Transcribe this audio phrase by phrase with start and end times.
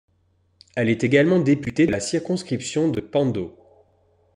[0.75, 3.55] Elle est également députée de la circonscription de Kpando.